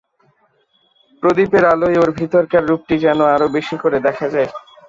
[1.23, 4.49] প্রদীপের আলোয় ওর ভিতরকার রূপটি যেন আরো বেশি করে দেখা যায়।